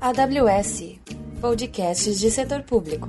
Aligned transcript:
AWS 0.00 0.98
Podcasts 1.40 2.20
de 2.20 2.30
Setor 2.30 2.62
Público. 2.62 3.08